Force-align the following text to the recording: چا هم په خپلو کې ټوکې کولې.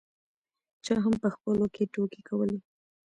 چا 0.85 0.95
هم 1.03 1.13
په 1.23 1.27
خپلو 1.35 1.65
کې 1.75 1.83
ټوکې 1.93 2.21
کولې. 2.29 2.57